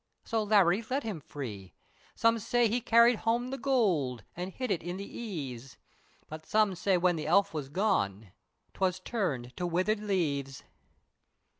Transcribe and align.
So 0.23 0.41
Larry 0.41 0.83
let 0.89 1.03
him 1.03 1.19
free. 1.19 1.75
Some 2.15 2.39
say 2.39 2.67
he 2.67 2.81
carried 2.81 3.17
home 3.17 3.49
the 3.51 3.57
goold 3.59 4.23
An' 4.35 4.49
hid 4.49 4.71
it 4.71 4.81
in 4.81 4.97
the 4.97 5.15
aves, 5.53 5.77
But 6.27 6.43
some 6.43 6.73
say 6.73 6.97
when 6.97 7.17
the 7.17 7.27
elf 7.27 7.53
was 7.53 7.69
gone 7.69 8.31
'Twas 8.73 8.99
turned 8.99 9.55
to 9.57 9.67
withered 9.67 9.99
laves. 9.99 10.63